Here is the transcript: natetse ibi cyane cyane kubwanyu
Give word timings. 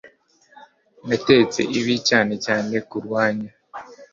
natetse 1.07 1.59
ibi 1.77 1.95
cyane 2.09 2.33
cyane 2.45 2.75
kubwanyu 2.89 3.49